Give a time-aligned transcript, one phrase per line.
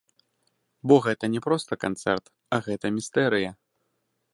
[0.91, 2.25] Бо гэта не проста канцэрт,
[2.59, 3.51] а гэта містэрыя.